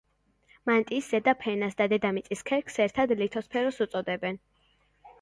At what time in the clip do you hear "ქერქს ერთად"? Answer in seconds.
2.51-3.17